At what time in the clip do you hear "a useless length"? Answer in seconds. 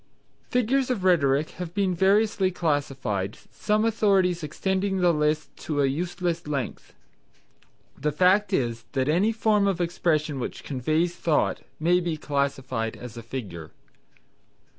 5.79-6.95